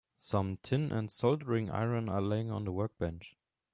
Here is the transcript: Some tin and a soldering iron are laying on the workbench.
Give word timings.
Some 0.17 0.57
tin 0.63 0.91
and 0.91 1.09
a 1.09 1.11
soldering 1.11 1.69
iron 1.69 2.09
are 2.09 2.23
laying 2.23 2.49
on 2.49 2.63
the 2.65 2.71
workbench. 2.71 3.35